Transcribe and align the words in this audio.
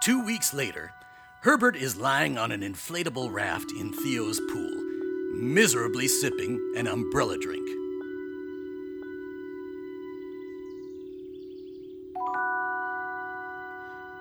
Two 0.00 0.24
weeks 0.24 0.54
later, 0.54 0.92
Herbert 1.40 1.74
is 1.74 1.96
lying 1.96 2.38
on 2.38 2.52
an 2.52 2.60
inflatable 2.60 3.32
raft 3.32 3.72
in 3.72 3.92
Theo's 3.92 4.40
pool, 4.50 4.70
miserably 5.34 6.06
sipping 6.06 6.74
an 6.76 6.86
umbrella 6.86 7.36
drink. 7.36 7.68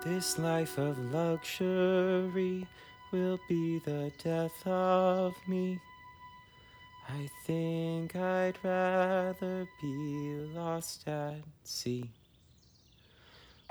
This 0.03 0.39
life 0.39 0.79
of 0.79 0.97
luxury 1.13 2.67
will 3.11 3.39
be 3.47 3.79
the 3.79 4.11
death 4.23 4.65
of 4.65 5.35
me. 5.47 5.79
I 7.07 7.29
think 7.45 8.15
I'd 8.15 8.57
rather 8.63 9.67
be 9.79 10.49
lost 10.55 11.07
at 11.07 11.43
sea. 11.63 12.09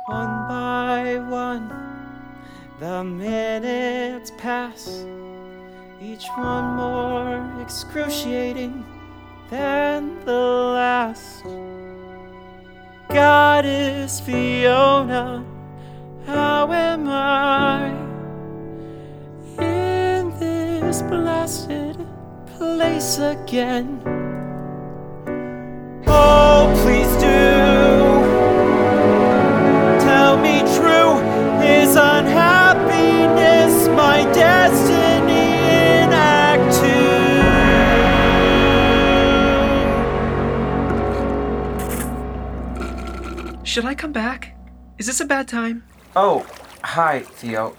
One 0.07 0.47
by 0.47 1.19
one, 1.19 1.69
the 2.79 3.03
minutes 3.03 4.31
pass, 4.39 5.05
each 6.01 6.29
one 6.37 6.77
more 6.77 7.61
excruciating 7.61 8.87
than 9.51 10.25
the 10.25 10.33
last. 10.33 11.43
Goddess 13.09 14.21
Fiona, 14.21 15.45
how 16.25 16.71
am 16.71 17.09
I 17.09 17.89
in 19.59 20.31
this 20.39 21.03
blasted 21.03 21.99
place 22.57 23.19
again? 23.19 24.26
Should 43.77 43.85
I 43.85 43.95
come 43.95 44.13
back? 44.13 44.57
Is 44.97 45.05
this 45.07 45.21
a 45.21 45.27
bad 45.27 45.47
time? 45.49 45.85
Oh, 46.17 46.47
hi, 46.83 47.21
Theo. 47.21 47.77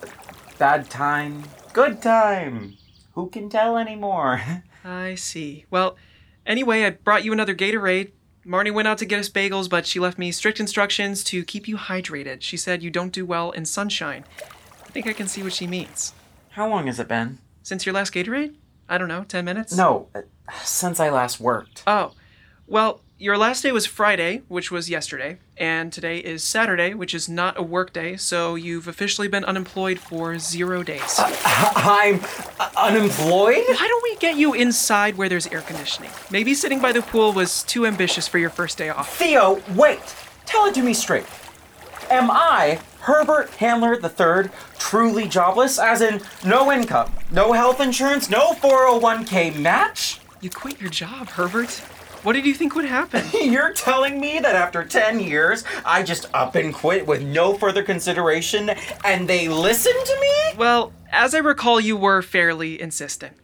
Bad 0.60 0.92
time, 0.92 1.44
good 1.74 2.04
time. 2.04 2.78
Who 3.14 3.32
can 3.32 3.50
tell 3.50 3.80
anymore? 3.80 4.40
I 4.86 5.16
see. 5.16 5.66
Well, 5.72 5.98
anyway, 6.46 6.84
I 6.84 6.92
brought 6.92 7.24
you 7.26 7.34
another 7.34 7.56
Gatorade. 7.56 8.12
Marnie 8.46 8.72
went 8.72 8.88
out 8.88 9.00
to 9.00 9.06
get 9.06 9.20
us 9.20 9.28
bagels, 9.28 9.68
but 9.68 9.88
she 9.88 10.00
left 10.00 10.20
me 10.20 10.32
strict 10.32 10.60
instructions 10.60 11.24
to 11.24 11.44
keep 11.44 11.68
you 11.68 11.78
hydrated. 11.78 12.44
She 12.44 12.58
said 12.58 12.84
you 12.84 12.92
don't 12.92 13.12
do 13.12 13.26
well 13.26 13.50
in 13.50 13.66
sunshine. 13.66 14.24
I 14.86 14.90
think 14.92 15.08
I 15.08 15.14
can 15.14 15.28
see 15.28 15.42
what 15.42 15.54
she 15.54 15.66
means. 15.66 16.14
How 16.50 16.70
long 16.70 16.86
has 16.86 17.00
it 17.00 17.08
been? 17.08 17.40
Since 17.64 17.88
your 17.88 17.96
last 17.96 18.14
Gatorade? 18.14 18.54
I 18.88 19.00
don't 19.00 19.08
know, 19.08 19.24
10 19.24 19.44
minutes? 19.44 19.76
No, 19.76 20.10
uh, 20.14 20.22
since 20.64 21.00
I 21.00 21.10
last 21.10 21.40
worked. 21.40 21.82
Oh, 21.88 22.12
well, 22.68 23.02
your 23.20 23.38
last 23.38 23.64
day 23.64 23.72
was 23.72 23.86
Friday, 23.86 24.44
which 24.48 24.72
was 24.72 24.90
yesterday, 24.90 25.40
and 25.58 25.92
today 25.92 26.20
is 26.20 26.44
Saturday, 26.44 26.94
which 26.94 27.16
is 27.16 27.28
not 27.28 27.58
a 27.58 27.64
work 27.64 27.92
day, 27.92 28.16
so 28.16 28.54
you've 28.54 28.88
officially 28.88 29.28
been 29.28 29.44
unemployed 29.44 29.98
for 29.98 30.38
zero 30.38 30.84
days. 30.84 31.16
I'm 31.18 32.22
uh, 32.60 32.70
unemployed? 32.78 33.64
Why 33.68 33.88
don't 33.88 34.04
we 34.04 34.16
get 34.18 34.38
you 34.38 34.54
inside 34.54 35.18
where 35.18 35.30
there's 35.30 35.48
air 35.48 35.62
conditioning? 35.62 36.12
Maybe 36.30 36.54
sitting 36.54 36.80
by 36.80 36.92
the 36.92 37.02
pool 37.02 37.34
was 37.34 37.64
too 37.64 37.88
ambitious 37.88 38.28
for 38.28 38.38
your 38.38 38.52
first 38.52 38.78
day 38.78 38.90
off. 38.90 39.18
Theo, 39.18 39.62
wait! 39.74 40.16
Tell 40.46 40.66
it 40.66 40.76
to 40.76 40.84
me 40.84 40.94
straight. 40.94 41.26
Am 42.12 42.30
I, 42.32 42.80
Herbert 43.00 43.50
Handler 43.56 43.96
III, 43.96 44.52
truly 44.78 45.28
jobless? 45.28 45.80
As 45.80 46.02
in, 46.02 46.22
no 46.46 46.72
income, 46.72 47.12
no 47.32 47.54
health 47.54 47.82
insurance, 47.82 48.30
no 48.30 48.52
401k 48.52 49.60
match? 49.60 50.20
You 50.40 50.52
quit 50.52 50.80
your 50.80 50.92
job, 50.92 51.30
Herbert. 51.30 51.82
What 52.24 52.34
did 52.34 52.46
you 52.46 52.54
think 52.54 52.76
would 52.76 52.86
happen? 52.86 53.26
You're 53.34 53.74
telling 53.74 54.20
me 54.20 54.40
that 54.40 54.56
after 54.56 54.84
10 54.84 55.20
years, 55.20 55.64
I 55.86 56.04
just 56.04 56.26
up 56.34 56.56
and 56.56 56.74
quit 56.74 57.06
with 57.06 57.22
no 57.22 57.54
further 57.54 57.84
consideration 57.84 58.72
and 59.06 59.28
they 59.28 59.48
listen 59.48 59.94
to 59.94 60.18
me? 60.20 60.58
Well, 60.58 60.94
as 61.12 61.36
I 61.36 61.40
recall, 61.40 61.80
you 61.80 61.96
were 61.96 62.22
fairly 62.22 62.82
insistent. 62.82 63.38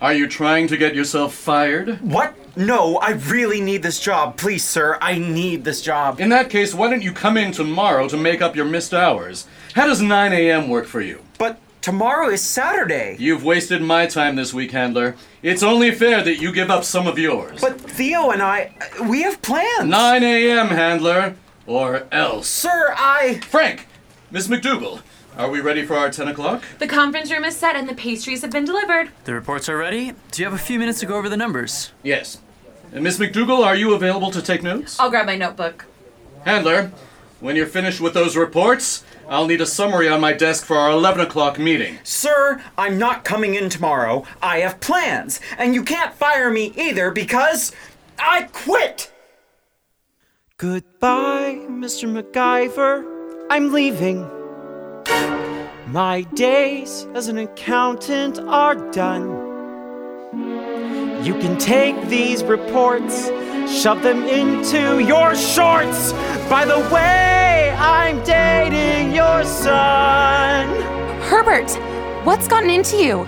Are 0.00 0.14
you 0.14 0.26
trying 0.28 0.66
to 0.68 0.78
get 0.78 0.94
yourself 0.94 1.34
fired? 1.34 2.00
What? 2.00 2.34
No, 2.56 2.96
I 2.96 3.10
really 3.10 3.60
need 3.60 3.82
this 3.82 4.00
job. 4.00 4.38
Please, 4.38 4.64
sir, 4.64 4.96
I 5.00 5.18
need 5.18 5.64
this 5.64 5.82
job. 5.82 6.20
In 6.20 6.30
that 6.30 6.48
case, 6.48 6.74
why 6.74 6.88
don't 6.88 7.02
you 7.02 7.12
come 7.12 7.36
in 7.36 7.52
tomorrow 7.52 8.08
to 8.08 8.16
make 8.16 8.40
up 8.40 8.56
your 8.56 8.64
missed 8.64 8.94
hours? 8.94 9.46
How 9.74 9.86
does 9.86 10.00
9 10.00 10.32
a.m. 10.32 10.68
work 10.68 10.86
for 10.86 11.02
you? 11.02 11.22
But 11.38 11.58
tomorrow 11.80 12.28
is 12.28 12.42
Saturday. 12.42 13.16
You've 13.18 13.44
wasted 13.44 13.82
my 13.82 14.06
time 14.06 14.36
this 14.36 14.52
week, 14.52 14.70
Handler. 14.72 15.16
It's 15.42 15.62
only 15.62 15.90
fair 15.92 16.22
that 16.22 16.36
you 16.36 16.52
give 16.52 16.70
up 16.70 16.84
some 16.84 17.06
of 17.06 17.18
yours. 17.18 17.60
But 17.60 17.80
Theo 17.80 18.30
and 18.30 18.42
I, 18.42 18.72
we 19.08 19.22
have 19.22 19.40
plans. 19.42 19.84
9 19.88 20.22
a.m., 20.22 20.68
Handler, 20.68 21.36
or 21.66 22.06
else. 22.12 22.48
Sir, 22.48 22.94
I. 22.96 23.40
Frank! 23.48 23.86
Miss 24.30 24.48
McDougal, 24.48 25.00
are 25.36 25.50
we 25.50 25.60
ready 25.60 25.84
for 25.84 25.96
our 25.96 26.10
10 26.10 26.28
o'clock? 26.28 26.62
The 26.78 26.86
conference 26.86 27.30
room 27.32 27.44
is 27.44 27.56
set 27.56 27.74
and 27.76 27.88
the 27.88 27.94
pastries 27.94 28.42
have 28.42 28.50
been 28.50 28.64
delivered. 28.64 29.10
The 29.24 29.34
reports 29.34 29.68
are 29.68 29.76
ready. 29.76 30.12
Do 30.30 30.42
you 30.42 30.48
have 30.48 30.58
a 30.58 30.62
few 30.62 30.78
minutes 30.78 31.00
to 31.00 31.06
go 31.06 31.16
over 31.16 31.28
the 31.28 31.36
numbers? 31.36 31.92
Yes. 32.02 32.38
And 32.92 33.04
Miss 33.04 33.18
McDougal, 33.18 33.64
are 33.64 33.76
you 33.76 33.94
available 33.94 34.30
to 34.32 34.42
take 34.42 34.62
notes? 34.62 34.98
I'll 34.98 35.10
grab 35.10 35.26
my 35.26 35.36
notebook. 35.36 35.86
Handler, 36.44 36.92
when 37.40 37.56
you're 37.56 37.66
finished 37.66 38.00
with 38.00 38.14
those 38.14 38.36
reports, 38.36 39.04
I'll 39.30 39.46
need 39.46 39.60
a 39.60 39.66
summary 39.66 40.08
on 40.08 40.20
my 40.20 40.32
desk 40.32 40.66
for 40.66 40.76
our 40.76 40.90
11 40.90 41.20
o'clock 41.20 41.56
meeting. 41.56 42.00
Sir, 42.02 42.60
I'm 42.76 42.98
not 42.98 43.24
coming 43.24 43.54
in 43.54 43.70
tomorrow. 43.70 44.24
I 44.42 44.58
have 44.58 44.80
plans. 44.80 45.40
And 45.56 45.72
you 45.72 45.84
can't 45.84 46.12
fire 46.12 46.50
me 46.50 46.72
either 46.76 47.12
because 47.12 47.70
I 48.18 48.48
quit! 48.52 49.12
Goodbye, 50.56 51.64
Mr. 51.68 52.10
MacGyver. 52.10 53.46
I'm 53.48 53.72
leaving. 53.72 54.28
My 55.92 56.22
days 56.34 57.06
as 57.14 57.28
an 57.28 57.38
accountant 57.38 58.40
are 58.40 58.74
done. 58.90 59.30
You 61.24 61.34
can 61.34 61.56
take 61.56 62.00
these 62.08 62.42
reports, 62.42 63.28
shove 63.70 64.02
them 64.02 64.24
into 64.24 64.98
your 64.98 65.34
shorts. 65.34 66.12
By 66.50 66.64
the 66.64 66.80
way, 66.92 67.74
I'm 67.78 68.22
dating 68.24 69.14
your 69.14 69.44
son. 69.44 70.68
Herbert, 71.22 71.70
what's 72.24 72.48
gotten 72.48 72.68
into 72.68 72.96
you? 72.96 73.20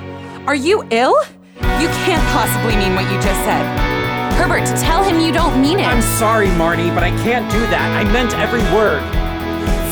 Are 0.47 0.57
you 0.57 0.83
ill? 0.91 1.15
You 1.61 1.89
can't 2.05 2.23
possibly 2.33 2.77
mean 2.77 2.95
what 2.95 3.05
you 3.05 3.17
just 3.23 3.41
said. 3.45 3.65
Herbert, 4.35 4.67
tell 4.81 5.05
him 5.05 5.21
you 5.21 5.33
don't 5.33 5.63
mean 5.63 5.79
it. 5.79 5.87
I'm 5.87 6.03
sorry, 6.03 6.49
Marty, 6.57 6.91
but 6.91 7.05
I 7.05 7.11
can't 7.23 7.51
do 7.53 7.61
that. 7.61 8.05
I 8.05 8.13
meant 8.13 8.35
every 8.35 8.63
word. 8.75 9.03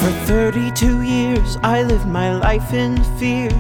For 0.01 0.11
32 0.27 1.03
years, 1.03 1.57
I 1.63 1.85
lived 1.85 2.07
my 2.07 2.37
life 2.37 2.73
in 2.73 3.03
fear. 3.19 3.51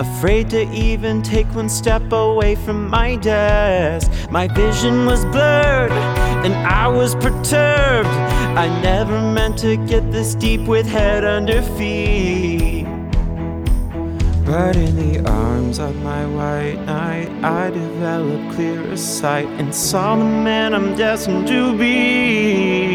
Afraid 0.00 0.48
to 0.48 0.62
even 0.72 1.20
take 1.20 1.46
one 1.54 1.68
step 1.68 2.10
away 2.10 2.54
from 2.54 2.88
my 2.88 3.16
desk. 3.16 4.10
My 4.30 4.48
vision 4.48 5.04
was 5.04 5.26
blurred 5.26 5.92
and 5.92 6.54
I 6.54 6.88
was 6.88 7.14
perturbed. 7.16 8.08
I 8.56 8.66
never 8.80 9.20
meant 9.20 9.58
to 9.58 9.76
get 9.76 10.10
this 10.10 10.34
deep 10.34 10.62
with 10.62 10.86
head 10.86 11.22
under 11.26 11.60
feet. 11.76 12.86
But 14.46 14.74
in 14.76 14.96
the 14.96 15.30
arms 15.30 15.78
of 15.78 15.94
my 15.96 16.24
white 16.24 16.80
knight, 16.86 17.28
I 17.44 17.68
developed 17.68 18.54
clearer 18.54 18.96
sight 18.96 19.48
and 19.60 19.74
saw 19.74 20.16
the 20.16 20.24
man 20.24 20.72
I'm 20.72 20.96
destined 20.96 21.46
to 21.48 21.76
be. 21.76 22.89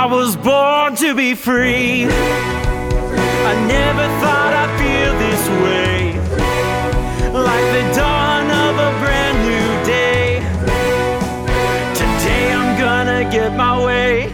I 0.00 0.06
was 0.06 0.36
born 0.36 0.94
to 1.02 1.12
be 1.12 1.34
free. 1.34 2.04
I 2.04 3.54
never 3.66 4.06
thought 4.20 4.52
I'd 4.62 4.72
feel 4.78 5.12
this 5.26 5.44
way. 5.64 6.14
Like 7.32 7.66
the 7.74 7.82
dawn 7.98 8.46
of 8.48 8.74
a 8.78 8.90
brand 9.00 9.38
new 9.48 9.68
day. 9.84 10.38
Today 11.98 12.52
I'm 12.52 12.78
gonna 12.78 13.28
get 13.28 13.56
my 13.56 13.74
way. 13.84 14.32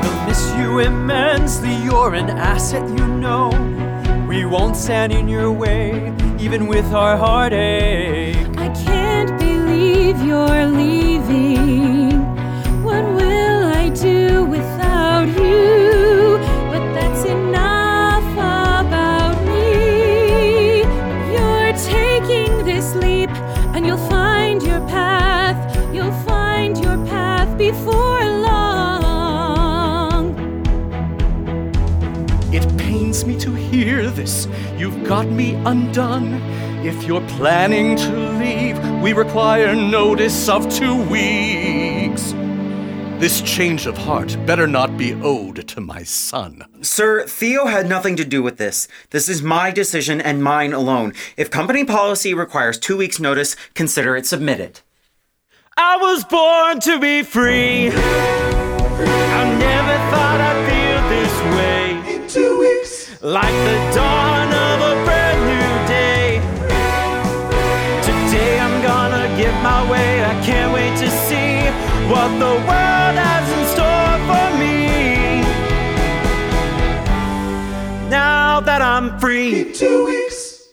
We'll 0.00 0.26
miss 0.26 0.42
you 0.56 0.78
immensely. 0.78 1.74
You're 1.84 2.14
an 2.14 2.30
asset, 2.30 2.88
you 2.98 3.06
know. 3.06 3.50
We 4.26 4.46
won't 4.46 4.76
stand 4.76 5.12
in 5.12 5.28
your 5.28 5.52
way, 5.52 6.14
even 6.48 6.66
with 6.66 6.94
our 6.94 7.14
heartache. 7.14 8.34
I 8.56 8.68
can't 8.70 9.38
believe 9.38 10.18
you're 10.22 10.64
leaving. 10.64 12.22
What 12.82 13.04
will 13.04 13.64
I 13.66 13.90
do 13.90 14.44
without 14.44 15.28
you? 15.28 16.38
But 16.72 16.84
that's 16.94 17.26
enough 17.26 18.32
about 18.32 19.36
me. 19.44 20.84
You're 21.34 21.74
taking 21.76 22.64
this 22.64 22.94
leap, 22.94 23.28
and 23.74 23.84
you'll 23.84 23.98
find. 23.98 24.17
Hear 33.68 34.10
this. 34.10 34.48
You've 34.76 35.04
got 35.04 35.28
me 35.28 35.54
undone. 35.54 36.34
If 36.84 37.04
you're 37.04 37.26
planning 37.28 37.96
to 37.96 38.30
leave, 38.38 38.78
we 39.02 39.12
require 39.12 39.74
notice 39.74 40.48
of 40.48 40.68
two 40.68 41.02
weeks. 41.08 42.32
This 43.18 43.40
change 43.42 43.86
of 43.86 43.98
heart 43.98 44.36
better 44.46 44.68
not 44.68 44.96
be 44.96 45.12
owed 45.14 45.66
to 45.68 45.80
my 45.80 46.04
son. 46.04 46.64
Sir, 46.82 47.26
Theo 47.26 47.66
had 47.66 47.88
nothing 47.88 48.14
to 48.14 48.24
do 48.24 48.44
with 48.44 48.58
this. 48.58 48.86
This 49.10 49.28
is 49.28 49.42
my 49.42 49.72
decision 49.72 50.20
and 50.20 50.42
mine 50.42 50.72
alone. 50.72 51.12
If 51.36 51.50
company 51.50 51.84
policy 51.84 52.32
requires 52.32 52.78
two 52.78 52.96
weeks' 52.96 53.18
notice, 53.18 53.56
consider 53.74 54.16
it 54.16 54.24
submitted. 54.24 54.82
I 55.76 55.96
was 55.96 56.24
born 56.24 56.78
to 56.80 57.00
be 57.00 57.24
free. 57.24 57.90
I 57.90 59.56
never 59.58 59.96
thought 60.10 60.27
Like 63.20 63.52
the 63.52 63.96
dawn 63.96 64.46
of 64.46 64.80
a 64.80 65.04
brand 65.04 65.40
new 65.50 65.88
day. 65.88 66.38
Today 68.04 68.60
I'm 68.60 68.80
gonna 68.80 69.36
give 69.36 69.52
my 69.54 69.90
way. 69.90 70.24
I 70.24 70.40
can't 70.44 70.72
wait 70.72 70.96
to 70.98 71.10
see 71.10 71.66
what 72.08 72.28
the 72.38 72.54
world 72.54 73.16
has 73.18 73.50
in 73.58 73.66
store 73.74 74.18
for 74.28 74.58
me. 74.60 75.40
Now 78.08 78.60
that 78.60 78.80
I'm 78.80 79.18
free. 79.18 79.62
In 79.62 79.72
two 79.72 80.06
weeks. 80.06 80.68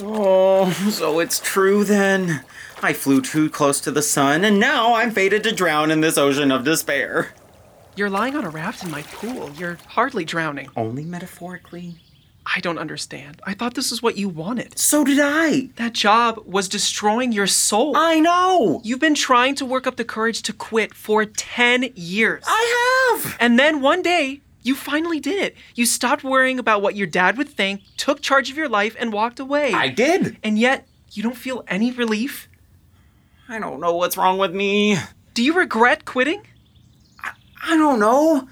Oh, 0.00 0.70
so 0.90 1.20
it's 1.20 1.38
true 1.38 1.84
then. 1.84 2.42
I 2.82 2.94
flew 2.94 3.20
too 3.20 3.50
close 3.50 3.80
to 3.82 3.90
the 3.90 4.00
sun, 4.00 4.44
and 4.44 4.58
now 4.58 4.94
I'm 4.94 5.10
fated 5.10 5.42
to 5.44 5.52
drown 5.52 5.90
in 5.90 6.00
this 6.00 6.16
ocean 6.16 6.50
of 6.50 6.64
despair. 6.64 7.34
You're 7.94 8.08
lying 8.08 8.36
on 8.36 8.44
a 8.44 8.48
raft 8.48 8.82
in 8.82 8.90
my 8.90 9.02
pool. 9.02 9.50
You're 9.58 9.76
hardly 9.86 10.24
drowning. 10.24 10.70
Only 10.76 11.04
metaphorically. 11.04 11.96
I 12.46 12.60
don't 12.60 12.78
understand. 12.78 13.42
I 13.44 13.52
thought 13.52 13.74
this 13.74 13.92
is 13.92 14.02
what 14.02 14.16
you 14.16 14.30
wanted. 14.30 14.78
So 14.78 15.04
did 15.04 15.18
I. 15.20 15.68
That 15.76 15.92
job 15.92 16.40
was 16.46 16.68
destroying 16.68 17.32
your 17.32 17.46
soul. 17.46 17.94
I 17.94 18.18
know. 18.18 18.80
You've 18.82 18.98
been 18.98 19.14
trying 19.14 19.56
to 19.56 19.66
work 19.66 19.86
up 19.86 19.96
the 19.96 20.06
courage 20.06 20.40
to 20.42 20.54
quit 20.54 20.94
for 20.94 21.26
10 21.26 21.90
years. 21.94 22.42
I 22.46 23.12
have. 23.20 23.36
And 23.38 23.58
then 23.58 23.82
one 23.82 24.00
day, 24.00 24.40
you 24.62 24.74
finally 24.74 25.20
did 25.20 25.42
it. 25.42 25.54
You 25.74 25.84
stopped 25.84 26.24
worrying 26.24 26.58
about 26.58 26.80
what 26.80 26.96
your 26.96 27.06
dad 27.06 27.36
would 27.36 27.50
think, 27.50 27.82
took 27.98 28.22
charge 28.22 28.50
of 28.50 28.56
your 28.56 28.70
life, 28.70 28.96
and 28.98 29.12
walked 29.12 29.38
away. 29.38 29.74
I 29.74 29.88
did. 29.88 30.38
And 30.42 30.58
yet, 30.58 30.86
you 31.12 31.22
don't 31.22 31.36
feel 31.36 31.62
any 31.68 31.90
relief? 31.90 32.48
I 33.50 33.58
don't 33.58 33.80
know 33.80 33.94
what's 33.94 34.16
wrong 34.16 34.38
with 34.38 34.54
me. 34.54 34.96
Do 35.34 35.44
you 35.44 35.52
regret 35.52 36.06
quitting? 36.06 36.46
I 37.62 37.76
don't 37.76 38.00
know. 38.00 38.48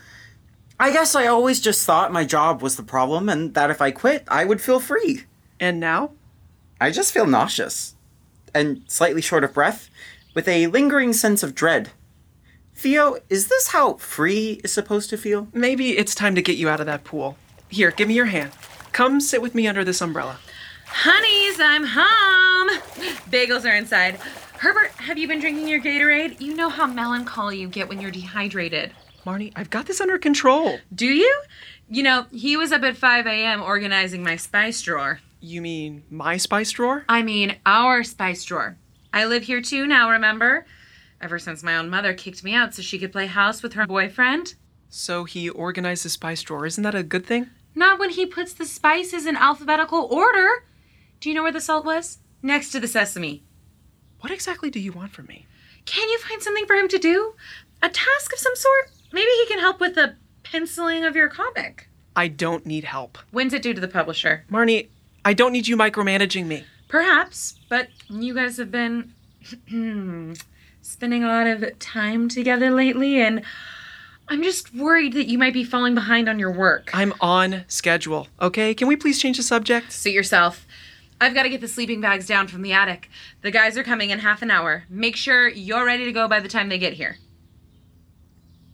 I 0.79 0.93
guess 0.93 1.15
I 1.15 1.27
always 1.27 1.61
just 1.61 1.85
thought 1.85 2.12
my 2.12 2.25
job 2.25 2.62
was 2.62 2.77
the 2.77 2.83
problem 2.83 3.29
and 3.29 3.53
that 3.55 3.71
if 3.71 3.83
I 3.83 3.91
quit, 3.91 4.25
I 4.29 4.45
would 4.45 4.61
feel 4.61 4.81
free. 4.81 5.25
And 5.59 5.79
now? 5.79 6.12
I 6.81 6.91
just 6.91 7.12
feel 7.12 7.27
nauseous 7.27 7.95
and 8.55 8.83
slightly 8.87 9.21
short 9.21 9.45
of 9.45 9.53
breath 9.53 9.91
with 10.35 10.49
a 10.49 10.69
lingering 10.69 11.12
sense 11.12 11.43
of 11.43 11.55
dread. 11.55 11.91
Theo, 12.75 13.19
is 13.29 13.49
this 13.49 13.69
how 13.69 13.95
free 13.95 14.61
is 14.65 14.73
supposed 14.73 15.11
to 15.11 15.19
feel? 15.19 15.49
Maybe 15.53 15.99
it's 15.99 16.15
time 16.15 16.35
to 16.35 16.43
get 16.43 16.56
you 16.56 16.71
out 16.71 16.81
of 16.81 16.87
that 16.87 17.05
pool. 17.05 17.37
Here, 17.69 17.91
give 17.91 18.09
me 18.09 18.15
your 18.15 18.27
hand. 18.27 18.53
Come 18.93 19.21
sit 19.21 19.43
with 19.43 19.55
me 19.55 19.69
under 19.69 19.85
this 19.85 20.01
umbrella. 20.01 20.39
Honeys, 20.87 21.61
I'm 21.61 21.85
home. 21.85 22.81
Bagels 23.31 23.71
are 23.71 23.75
inside. 23.75 24.19
Herbert, 24.61 24.91
have 24.99 25.17
you 25.17 25.27
been 25.27 25.41
drinking 25.41 25.69
your 25.69 25.81
Gatorade? 25.81 26.39
You 26.39 26.55
know 26.55 26.69
how 26.69 26.87
melancholy 26.87 27.59
you 27.59 27.67
get 27.67 27.89
when 27.89 27.99
you're 27.99 28.11
dehydrated. 28.11 28.93
Marnie, 29.25 29.55
I've 29.57 29.71
got 29.71 29.87
this 29.87 30.03
under 30.03 30.19
control. 30.19 30.79
Do 30.95 31.07
you? 31.07 31.43
You 31.89 32.03
know, 32.03 32.27
he 32.31 32.59
was 32.59 32.71
up 32.71 32.83
at 32.83 32.99
5 32.99 33.27
a.m. 33.27 33.62
organizing 33.62 34.23
my 34.23 34.37
spice 34.37 34.83
drawer. 34.83 35.21
You 35.41 35.62
mean 35.62 36.03
my 36.11 36.37
spice 36.37 36.73
drawer? 36.73 37.07
I 37.09 37.23
mean, 37.23 37.57
our 37.65 38.05
spice 38.05 38.45
drawer. 38.45 38.77
I 39.15 39.25
live 39.25 39.45
here 39.45 39.62
too 39.62 39.87
now, 39.87 40.11
remember? 40.11 40.67
Ever 41.23 41.39
since 41.39 41.63
my 41.63 41.79
own 41.79 41.89
mother 41.89 42.13
kicked 42.13 42.45
me 42.45 42.55
out 42.55 42.75
so 42.75 42.83
she 42.83 42.99
could 42.99 43.13
play 43.13 43.29
house 43.29 43.63
with 43.63 43.73
her 43.73 43.87
boyfriend. 43.87 44.56
So 44.91 45.25
he 45.25 45.49
organized 45.49 46.05
the 46.05 46.11
spice 46.11 46.43
drawer. 46.43 46.67
Isn't 46.67 46.85
that 46.85 46.95
a 46.95 47.03
good 47.03 47.25
thing? 47.25 47.49
Not 47.75 47.99
when 47.99 48.11
he 48.11 48.27
puts 48.27 48.53
the 48.53 48.67
spices 48.67 49.25
in 49.25 49.37
alphabetical 49.37 50.06
order. 50.11 50.67
Do 51.19 51.31
you 51.31 51.35
know 51.35 51.45
where 51.45 51.51
the 51.51 51.63
salt 51.63 51.87
was? 51.87 52.19
Next 52.43 52.73
to 52.73 52.81
the 52.81 52.89
sesame. 52.89 53.43
What 54.20 54.32
exactly 54.32 54.70
do 54.70 54.78
you 54.81 54.93
want 54.93 55.12
from 55.12 55.26
me? 55.26 55.46
Can 55.87 56.08
you 56.08 56.19
find 56.19 56.43
something 56.43 56.67
for 56.67 56.76
him 56.76 56.88
to 56.88 56.99
do? 56.99 57.34
A 57.82 57.88
task 57.88 58.32
of 58.32 58.38
some 58.38 58.55
sort? 58.55 58.90
Maybe 59.12 59.31
he 59.38 59.46
can 59.46 59.58
help 59.58 59.81
with 59.81 59.94
the 59.94 60.17
penciling 60.43 61.05
of 61.05 61.17
your 61.17 61.28
comic. 61.28 61.88
I 62.14 62.28
don't 62.28 62.67
need 62.67 62.84
help. 62.84 63.19
When's 63.31 63.55
it 63.55 63.62
due 63.62 63.72
to 63.72 63.81
the 63.81 63.88
publisher? 63.88 64.44
Marnie, 64.50 64.88
I 65.25 65.32
don't 65.32 65.52
need 65.52 65.69
you 65.69 65.76
micromanaging 65.76 66.46
me. 66.46 66.64
Perhaps, 66.88 67.58
but 67.69 67.88
you 68.08 68.34
guys 68.34 68.56
have 68.58 68.70
been 68.70 69.14
spending 70.82 71.25
a 71.25 71.28
lot 71.28 71.46
of 71.46 71.78
time 71.78 72.28
together 72.28 72.70
lately, 72.70 73.20
and 73.20 73.43
I'm 74.28 74.43
just 74.43 74.75
worried 74.75 75.14
that 75.14 75.28
you 75.28 75.38
might 75.38 75.55
be 75.55 75.64
falling 75.64 75.94
behind 75.94 76.28
on 76.28 76.38
your 76.38 76.52
work. 76.52 76.90
I'm 76.93 77.14
on 77.20 77.64
schedule, 77.69 78.28
okay? 78.40 78.75
Can 78.75 78.88
we 78.88 78.96
please 78.96 79.19
change 79.19 79.37
the 79.37 79.43
subject? 79.43 79.93
Suit 79.93 80.12
yourself. 80.12 80.67
I've 81.20 81.34
got 81.34 81.43
to 81.43 81.50
get 81.50 81.61
the 81.61 81.69
sleeping 81.69 82.00
bags 82.00 82.26
down 82.26 82.49
from 82.49 82.62
the 82.62 82.72
attic. 82.72 83.11
The 83.43 83.50
guys 83.50 83.76
are 83.76 83.84
coming 83.84 84.08
in 84.08 84.20
half 84.20 84.40
an 84.40 84.50
hour. 84.50 84.84
Make 84.88 85.17
sure 85.17 85.49
you're 85.49 85.84
ready 85.84 86.05
to 86.05 86.12
go 86.12 86.26
by 86.26 86.40
the 86.40 86.49
time 86.49 86.70
they 86.70 86.78
get 86.78 86.94
here. 86.94 87.19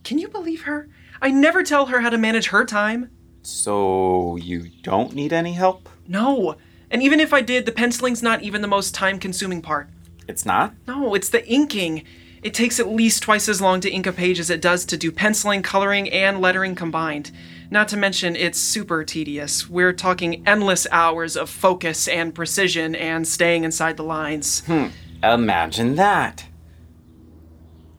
Can 0.05 0.19
you 0.19 0.29
believe 0.29 0.63
her? 0.63 0.89
I 1.21 1.33
never 1.33 1.65
tell 1.65 1.87
her 1.87 2.01
how 2.01 2.11
to 2.11 2.19
manage 2.19 2.49
her 2.49 2.65
time. 2.65 3.11
So 3.43 4.37
you 4.37 4.71
don't 4.83 5.15
need 5.15 5.33
any 5.33 5.55
help? 5.55 5.89
No. 6.07 6.57
And 6.89 7.03
even 7.03 7.19
if 7.19 7.33
I 7.33 7.41
did, 7.41 7.67
the 7.67 7.73
penciling's 7.73 8.23
not 8.23 8.43
even 8.43 8.63
the 8.63 8.69
most 8.69 8.95
time 8.95 9.19
consuming 9.19 9.61
part. 9.61 9.89
It's 10.29 10.47
not? 10.47 10.75
No, 10.87 11.15
it's 11.15 11.31
the 11.31 11.45
inking. 11.49 12.05
It 12.47 12.55
takes 12.55 12.79
at 12.79 12.87
least 12.87 13.25
twice 13.25 13.49
as 13.49 13.61
long 13.61 13.81
to 13.81 13.91
ink 13.91 14.07
a 14.07 14.13
page 14.13 14.39
as 14.39 14.51
it 14.51 14.61
does 14.61 14.85
to 14.85 14.97
do 14.97 15.11
penciling, 15.11 15.63
coloring, 15.63 16.09
and 16.11 16.41
lettering 16.41 16.77
combined. 16.77 17.33
Not 17.73 17.89
to 17.89 17.97
mention, 17.97 18.37
it's 18.37 18.57
super 18.57 19.03
tedious. 19.03 19.69
We're 19.69 19.93
talking 19.93 20.47
endless 20.47 20.87
hours 20.93 21.37
of 21.37 21.51
focus 21.51 22.07
and 22.07 22.33
precision 22.33 22.95
and 22.95 23.27
staying 23.27 23.65
inside 23.65 23.97
the 23.97 24.05
lines. 24.05 24.61
Hmm. 24.61 24.87
Imagine 25.25 25.97
that. 25.97 26.47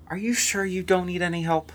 Are 0.07 0.15
you 0.15 0.33
sure 0.33 0.63
you 0.63 0.81
don't 0.81 1.07
need 1.07 1.21
any 1.21 1.41
help? 1.41 1.73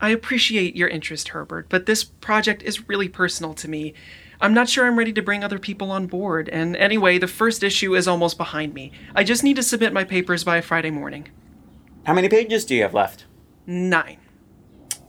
I 0.00 0.08
appreciate 0.08 0.74
your 0.74 0.88
interest, 0.88 1.28
Herbert, 1.28 1.66
but 1.68 1.84
this 1.84 2.04
project 2.04 2.62
is 2.62 2.88
really 2.88 3.10
personal 3.10 3.52
to 3.52 3.68
me. 3.68 3.92
I'm 4.40 4.54
not 4.54 4.70
sure 4.70 4.86
I'm 4.86 4.98
ready 4.98 5.12
to 5.12 5.20
bring 5.20 5.44
other 5.44 5.58
people 5.58 5.90
on 5.90 6.06
board, 6.06 6.48
and 6.48 6.74
anyway, 6.76 7.18
the 7.18 7.28
first 7.28 7.62
issue 7.62 7.94
is 7.94 8.08
almost 8.08 8.38
behind 8.38 8.72
me. 8.72 8.92
I 9.14 9.24
just 9.24 9.44
need 9.44 9.56
to 9.56 9.62
submit 9.62 9.92
my 9.92 10.04
papers 10.04 10.42
by 10.42 10.62
Friday 10.62 10.90
morning. 10.90 11.28
How 12.04 12.12
many 12.12 12.28
pages 12.28 12.64
do 12.64 12.74
you 12.74 12.82
have 12.82 12.94
left? 12.94 13.24
Nine. 13.66 14.18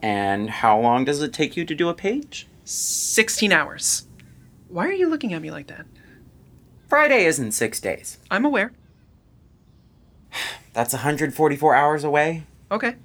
And 0.02 0.50
how 0.50 0.80
long 0.80 1.04
does 1.04 1.22
it 1.22 1.34
take 1.34 1.58
you 1.58 1.66
to 1.66 1.76
do 1.76 1.90
a 1.90 1.94
page? 1.94 2.48
16 2.64 3.52
hours. 3.52 4.08
Why 4.70 4.88
are 4.88 4.94
you 4.94 5.10
looking 5.10 5.34
at 5.34 5.42
me 5.42 5.52
like 5.52 5.68
that? 5.68 5.86
Friday 6.88 7.26
isn't 7.26 7.52
six 7.52 7.80
days. 7.80 8.20
I'm 8.32 8.46
aware. 8.46 8.72
That's 10.74 10.94
144 10.94 11.76
hours 11.76 12.04
away. 12.04 12.44
Okay. 12.72 12.96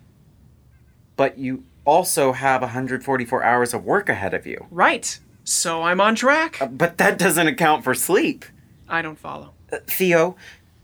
But 1.17 1.39
you 1.39 1.65
also 1.85 2.33
have 2.33 2.63
144 2.63 3.43
hours 3.43 3.75
of 3.75 3.85
work 3.85 4.09
ahead 4.09 4.35
of 4.35 4.47
you. 4.47 4.67
Right. 4.71 5.19
So 5.45 5.83
I'm 5.83 6.01
on 6.01 6.15
track. 6.15 6.61
Uh, 6.61 6.67
but 6.67 6.99
that 6.99 7.19
doesn't 7.19 7.47
account 7.47 7.83
for 7.85 7.95
sleep. 7.95 8.45
I 8.89 9.03
don't 9.03 9.19
follow. 9.19 9.55
Uh, 9.73 9.79
Theo, 9.87 10.37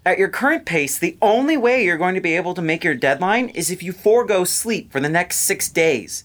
at 0.07 0.19
your 0.19 0.29
current 0.29 0.65
pace, 0.65 0.99
the 0.99 1.19
only 1.21 1.57
way 1.57 1.85
you're 1.85 1.99
going 1.99 2.15
to 2.15 2.21
be 2.21 2.37
able 2.37 2.55
to 2.55 2.63
make 2.63 2.85
your 2.85 2.95
deadline 2.95 3.49
is 3.51 3.71
if 3.71 3.83
you 3.83 3.93
forego 3.93 4.45
sleep 4.45 4.93
for 4.93 5.01
the 5.01 5.09
next 5.09 5.39
six 5.39 5.69
days. 5.69 6.25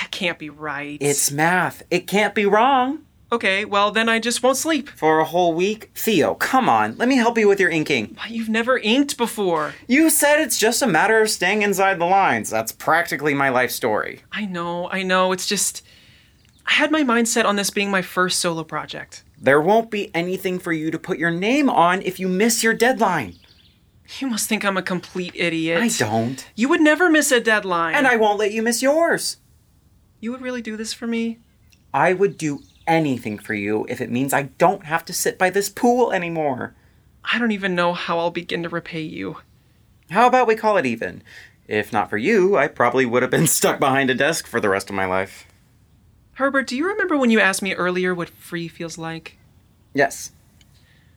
That 0.00 0.10
can't 0.10 0.38
be 0.38 0.50
right. 0.50 0.98
It's 1.00 1.30
math. 1.30 1.82
It 1.90 2.06
can't 2.06 2.34
be 2.34 2.46
wrong. 2.46 3.00
Okay, 3.30 3.64
well, 3.64 3.90
then 3.90 4.08
I 4.08 4.18
just 4.18 4.42
won't 4.42 4.56
sleep. 4.56 4.88
For 4.88 5.18
a 5.18 5.24
whole 5.24 5.52
week? 5.52 5.90
Theo, 5.94 6.34
come 6.34 6.68
on. 6.68 6.96
Let 6.96 7.08
me 7.08 7.16
help 7.16 7.36
you 7.36 7.48
with 7.48 7.60
your 7.60 7.70
inking. 7.70 8.16
Why 8.16 8.28
you've 8.28 8.48
never 8.48 8.78
inked 8.78 9.18
before. 9.18 9.74
You 9.86 10.08
said 10.10 10.40
it's 10.40 10.58
just 10.58 10.80
a 10.80 10.86
matter 10.86 11.20
of 11.20 11.28
staying 11.28 11.62
inside 11.62 11.98
the 11.98 12.06
lines. 12.06 12.48
That's 12.48 12.72
practically 12.72 13.34
my 13.34 13.50
life 13.50 13.72
story. 13.72 14.22
I 14.32 14.46
know, 14.46 14.88
I 14.90 15.02
know. 15.02 15.32
It's 15.32 15.46
just. 15.46 15.82
I 16.66 16.72
had 16.72 16.90
my 16.90 17.02
mind 17.02 17.28
set 17.28 17.46
on 17.46 17.56
this 17.56 17.70
being 17.70 17.90
my 17.90 18.02
first 18.02 18.40
solo 18.40 18.64
project. 18.64 19.22
There 19.46 19.60
won't 19.60 19.92
be 19.92 20.10
anything 20.12 20.58
for 20.58 20.72
you 20.72 20.90
to 20.90 20.98
put 20.98 21.18
your 21.18 21.30
name 21.30 21.70
on 21.70 22.02
if 22.02 22.18
you 22.18 22.26
miss 22.26 22.64
your 22.64 22.74
deadline. 22.74 23.36
You 24.18 24.26
must 24.26 24.48
think 24.48 24.64
I'm 24.64 24.76
a 24.76 24.82
complete 24.82 25.36
idiot. 25.36 25.80
I 25.80 25.86
don't. 25.86 26.44
You 26.56 26.68
would 26.68 26.80
never 26.80 27.08
miss 27.08 27.30
a 27.30 27.40
deadline. 27.40 27.94
And 27.94 28.08
I 28.08 28.16
won't 28.16 28.40
let 28.40 28.50
you 28.50 28.60
miss 28.60 28.82
yours. 28.82 29.36
You 30.18 30.32
would 30.32 30.40
really 30.40 30.62
do 30.62 30.76
this 30.76 30.92
for 30.92 31.06
me? 31.06 31.38
I 31.94 32.12
would 32.12 32.36
do 32.36 32.64
anything 32.88 33.38
for 33.38 33.54
you 33.54 33.86
if 33.88 34.00
it 34.00 34.10
means 34.10 34.34
I 34.34 34.50
don't 34.58 34.86
have 34.86 35.04
to 35.04 35.12
sit 35.12 35.38
by 35.38 35.50
this 35.50 35.68
pool 35.68 36.10
anymore. 36.10 36.74
I 37.22 37.38
don't 37.38 37.52
even 37.52 37.76
know 37.76 37.92
how 37.92 38.18
I'll 38.18 38.32
begin 38.32 38.64
to 38.64 38.68
repay 38.68 39.02
you. 39.02 39.36
How 40.10 40.26
about 40.26 40.48
we 40.48 40.56
call 40.56 40.76
it 40.76 40.86
even? 40.86 41.22
If 41.68 41.92
not 41.92 42.10
for 42.10 42.18
you, 42.18 42.56
I 42.56 42.66
probably 42.66 43.06
would 43.06 43.22
have 43.22 43.30
been 43.30 43.46
stuck 43.46 43.78
behind 43.78 44.10
a 44.10 44.14
desk 44.16 44.48
for 44.48 44.58
the 44.58 44.70
rest 44.70 44.90
of 44.90 44.96
my 44.96 45.06
life. 45.06 45.46
Herbert, 46.36 46.66
do 46.66 46.76
you 46.76 46.86
remember 46.86 47.16
when 47.16 47.30
you 47.30 47.40
asked 47.40 47.62
me 47.62 47.72
earlier 47.72 48.14
what 48.14 48.28
free 48.28 48.68
feels 48.68 48.98
like? 48.98 49.38
Yes. 49.94 50.32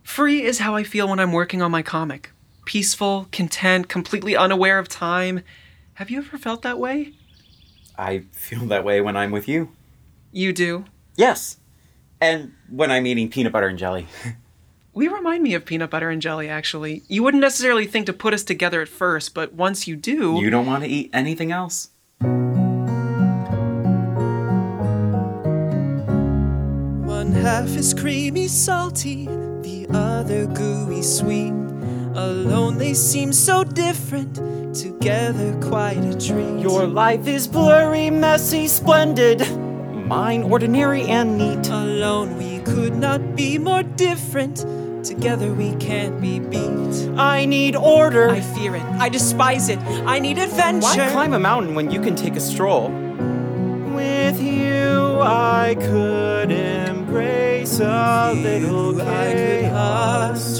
Free 0.01 0.43
is 0.43 0.59
how 0.59 0.75
I 0.75 0.83
feel 0.83 1.09
when 1.09 1.19
I'm 1.19 1.33
working 1.33 1.61
on 1.61 1.71
my 1.71 1.81
comic. 1.81 2.31
Peaceful, 2.63 3.27
content, 3.33 3.89
completely 3.89 4.37
unaware 4.37 4.79
of 4.79 4.87
time. 4.87 5.41
Have 5.95 6.09
you 6.09 6.19
ever 6.19 6.37
felt 6.37 6.61
that 6.61 6.79
way? 6.79 7.15
I 7.97 8.19
feel 8.31 8.65
that 8.67 8.85
way 8.85 9.01
when 9.01 9.17
I'm 9.17 9.31
with 9.31 9.49
you. 9.49 9.73
You 10.31 10.53
do. 10.53 10.85
Yes. 11.17 11.57
And 12.21 12.53
when 12.69 12.89
I'm 12.89 13.05
eating 13.05 13.29
peanut 13.29 13.51
butter 13.51 13.67
and 13.67 13.77
jelly. 13.77 14.07
We 14.91 15.07
remind 15.07 15.43
me 15.43 15.53
of 15.53 15.65
peanut 15.65 15.91
butter 15.91 16.09
and 16.09 16.21
jelly, 16.21 16.49
actually. 16.49 17.03
You 17.07 17.23
wouldn't 17.23 17.39
necessarily 17.39 17.85
think 17.85 18.07
to 18.07 18.11
put 18.11 18.33
us 18.33 18.43
together 18.43 18.81
at 18.81 18.89
first, 18.89 19.33
but 19.33 19.53
once 19.53 19.87
you 19.87 19.95
do. 19.95 20.39
you 20.41 20.49
don't 20.49 20.65
want 20.65 20.83
to 20.83 20.89
eat 20.89 21.11
anything 21.13 21.53
else? 21.53 21.89
Half 27.39 27.69
is 27.75 27.93
creamy, 27.93 28.47
salty, 28.47 29.25
the 29.61 29.87
other 29.93 30.45
gooey, 30.45 31.01
sweet. 31.01 31.53
Alone 32.15 32.77
they 32.77 32.93
seem 32.93 33.31
so 33.31 33.63
different, 33.63 34.35
together 34.75 35.57
quite 35.61 36.03
a 36.03 36.17
treat. 36.19 36.59
Your 36.61 36.85
life 36.85 37.27
is 37.27 37.47
blurry, 37.47 38.09
messy, 38.09 38.67
splendid. 38.67 39.39
Mine 40.05 40.43
ordinary 40.43 41.03
and 41.03 41.37
neat. 41.37 41.69
Alone 41.69 42.37
we 42.37 42.59
could 42.59 42.95
not 42.95 43.35
be 43.35 43.57
more 43.57 43.83
different, 43.83 44.65
together 45.05 45.53
we 45.53 45.75
can't 45.75 46.19
be 46.19 46.39
beat. 46.39 47.09
I 47.17 47.45
need 47.45 47.75
order. 47.75 48.29
I 48.29 48.41
fear 48.41 48.75
it, 48.75 48.83
I 48.83 49.07
despise 49.07 49.69
it, 49.69 49.79
I 50.05 50.19
need 50.19 50.37
adventure. 50.37 50.87
Why 50.87 51.11
climb 51.11 51.33
a 51.33 51.39
mountain 51.39 51.73
when 51.73 51.89
you 51.89 52.01
can 52.01 52.15
take 52.15 52.35
a 52.35 52.41
stroll? 52.41 52.89
With 53.95 54.41
you, 54.41 55.19
I 55.21 55.75
could 55.79 56.18
I 57.81 58.41
could 58.41 58.99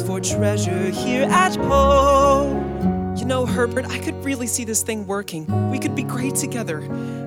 for 0.08 0.20
treasure 0.20 0.90
here 0.90 1.24
at 1.24 1.56
home. 1.56 3.16
You 3.18 3.26
know, 3.26 3.46
Herbert, 3.46 3.86
I 3.88 4.00
could 4.00 4.24
really 4.24 4.48
see 4.48 4.64
this 4.64 4.84
thing 4.84 5.06
working. 5.06 5.46
We 5.70 5.80
could 5.80 5.96
be 5.96 6.04
great 6.04 6.36
together. 6.36 6.82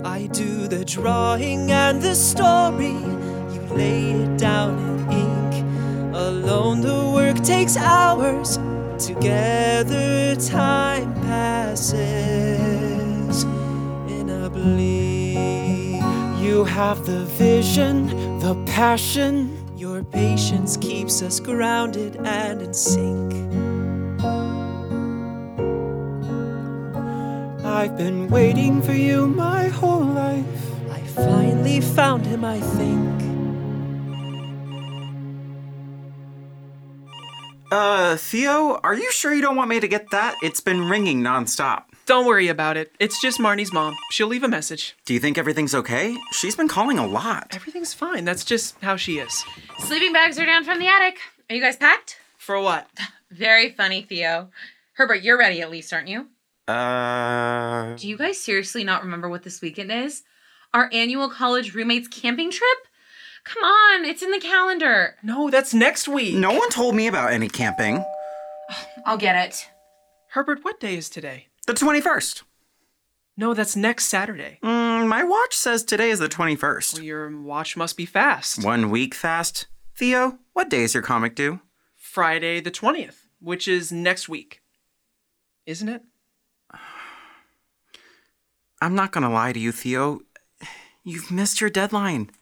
I 0.05 0.29
do 0.33 0.69
the 0.69 0.85
drawing 0.85 1.71
and 1.71 2.01
the 2.01 2.15
story. 2.15 2.93
You 2.93 3.61
lay 3.71 4.13
it 4.13 4.39
down 4.39 4.79
in 4.79 5.13
ink. 5.13 6.15
Alone, 6.15 6.81
the 6.81 7.11
work 7.15 7.43
takes 7.43 7.77
hours. 7.77 8.59
Together, 8.99 10.37
time 10.37 11.13
passes 11.15 11.99
in 14.09 14.31
a 14.31 14.49
blink. 14.49 16.03
You 16.43 16.65
have 16.65 17.05
the 17.05 17.27
vision, 17.27 18.39
the 18.39 18.55
passion. 18.67 19.62
Your 19.93 20.05
patience 20.05 20.79
keeps 20.79 21.21
us 21.21 21.39
grounded 21.39 22.17
and 22.25 22.63
in 22.63 22.73
sync. 22.73 23.35
I've 27.63 27.95
been 27.99 28.29
waiting 28.29 28.81
for 28.81 28.95
you 28.95 29.27
my 29.27 29.69
whole 29.69 30.01
life. 30.01 30.47
I 30.91 31.01
finally 31.01 31.83
found 31.83 32.25
him, 32.25 32.43
I 32.43 32.59
think. 32.59 33.23
Uh, 37.71 38.17
Theo, 38.17 38.81
are 38.83 38.95
you 38.95 39.13
sure 39.13 39.35
you 39.35 39.43
don't 39.43 39.57
want 39.57 39.69
me 39.69 39.79
to 39.79 39.89
get 39.89 40.11
that? 40.11 40.37
It's 40.43 40.61
been 40.63 40.89
ringing 40.89 41.21
nonstop. 41.21 41.92
Don't 42.13 42.27
worry 42.27 42.49
about 42.49 42.77
it. 42.77 42.93
It's 43.01 43.19
just 43.23 43.39
Marnie's 43.39 43.73
mom. 43.73 43.97
She'll 44.11 44.27
leave 44.27 44.43
a 44.43 44.49
message. 44.49 44.95
Do 45.07 45.15
you 45.15 45.19
think 45.19 45.39
everything's 45.39 45.75
okay? 45.75 46.15
She's 46.33 46.55
been 46.55 46.69
calling 46.69 46.99
a 46.99 47.07
lot. 47.07 47.47
Everything's 47.53 47.95
fine. 47.95 48.27
That's 48.27 48.45
just 48.45 48.79
how 48.83 48.97
she 48.97 49.19
is. 49.19 49.43
Sleeping 49.79 50.13
bags 50.13 50.39
are 50.39 50.45
down 50.45 50.63
from 50.63 50.79
the 50.79 50.89
attic. 50.89 51.21
Are 51.49 51.57
you 51.57 51.63
guys 51.63 51.79
packed? 51.79 52.19
For 52.37 52.61
what? 52.61 52.87
Very 53.31 53.71
funny, 53.71 54.03
Theo. 54.03 54.51
Herbert, 54.93 55.23
you're 55.23 55.39
ready 55.39 55.63
at 55.63 55.71
least, 55.71 55.91
aren't 55.91 56.09
you? 56.09 56.27
Uh. 56.69 57.97
Do 57.97 58.07
you 58.07 58.19
guys 58.19 58.39
seriously 58.39 58.85
not 58.85 59.03
remember 59.05 59.31
what 59.31 59.43
this 59.43 59.63
weekend 59.63 59.91
is? 59.91 60.23
Our 60.75 60.91
annual 60.93 61.31
college 61.31 61.75
roommates 61.75 62.09
camping 62.09 62.51
trip? 62.51 62.79
Come 63.45 63.63
on, 63.65 64.05
it's 64.05 64.23
in 64.23 64.33
the 64.33 64.39
calendar. 64.39 65.15
No, 65.23 65.49
that's 65.49 65.73
next 65.73 66.09
week. 66.09 66.35
No 66.35 66.53
one 66.53 66.69
told 66.69 66.95
me 66.95 67.07
about 67.07 67.33
any 67.33 67.49
camping. 67.49 68.05
I'll 69.07 69.17
get 69.17 69.47
it. 69.47 69.71
Herbert, 70.33 70.59
what 70.63 70.79
day 70.79 70.99
is 70.99 71.09
today? 71.09 71.47
The 71.73 71.87
21st. 71.87 72.43
No, 73.39 73.55
that's 73.55 73.75
next 73.75 74.05
Saturday. 74.05 74.59
Mm, 74.63 75.09
my 75.09 75.25
watch 75.25 75.57
says 75.57 75.83
today 75.83 76.11
is 76.11 76.19
the 76.19 76.29
21st. 76.29 76.97
Well, 76.97 77.03
your 77.03 77.41
watch 77.41 77.79
must 77.79 77.97
be 77.97 78.05
fast. 78.05 78.63
One 78.63 78.91
week 78.91 79.15
fast. 79.15 79.69
Theo, 79.97 80.39
what 80.53 80.69
day 80.69 80.83
is 80.83 80.93
your 80.93 81.03
comic 81.03 81.35
due? 81.35 81.61
Friday 81.97 82.61
the 82.61 82.71
20th, 82.71 83.21
which 83.41 83.67
is 83.67 83.91
next 83.91 84.29
week. 84.29 84.61
Isn't 85.65 85.89
it? 85.89 86.03
I'm 88.83 88.95
not 88.95 89.13
gonna 89.13 89.33
lie 89.33 89.55
to 89.55 89.59
you, 89.59 89.73
Theo. 89.73 90.21
You've 91.05 91.31
missed 91.31 91.63
your 91.63 91.71
deadline. 91.71 92.33